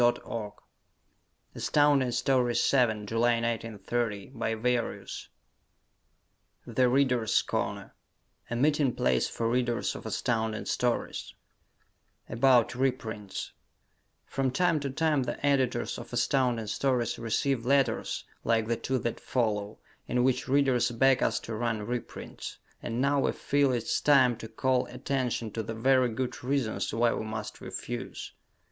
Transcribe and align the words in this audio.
(To 0.01 0.09
be 0.09 0.19
concluded 0.19 2.01
in 2.01 2.01
the 2.01 2.05
next 2.05 2.27
issue.) 2.27 2.37
[Illustration: 2.39 3.05
The 6.65 6.89
Readers' 6.89 7.41
Corner 7.43 7.93
A 8.49 8.55
Meeting 8.55 8.95
Place 8.95 9.27
for 9.29 9.47
Readers 9.47 9.95
of 9.95 10.07
Astounding 10.07 10.65
Stories] 10.65 11.35
About 12.27 12.73
Reprints 12.73 13.51
From 14.25 14.49
time 14.49 14.79
to 14.79 14.89
time 14.89 15.21
the 15.21 15.45
Editors 15.45 15.99
of 15.99 16.11
Astounding 16.11 16.65
Stories 16.65 17.19
receive 17.19 17.63
letters, 17.63 18.23
like 18.43 18.65
the 18.65 18.77
two 18.77 18.97
that 18.97 19.19
follow, 19.19 19.77
in 20.07 20.23
which 20.23 20.47
Readers 20.47 20.89
beg 20.89 21.21
us 21.21 21.39
to 21.41 21.53
run 21.53 21.85
reprints, 21.85 22.57
and 22.81 22.99
now 22.99 23.19
we 23.19 23.31
feel 23.33 23.71
it 23.71 23.83
is 23.83 24.01
time 24.01 24.35
to 24.37 24.47
call 24.47 24.87
attention 24.87 25.51
to 25.51 25.61
the 25.61 25.75
very 25.75 26.09
good 26.09 26.43
reasons 26.43 26.91
why 26.91 27.13
we 27.13 27.23
must 27.23 27.61
refuse. 27.61 28.33